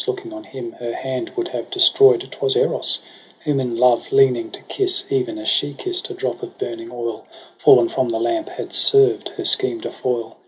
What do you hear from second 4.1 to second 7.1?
leaning to kiss. Even as she kisst, a drop of burning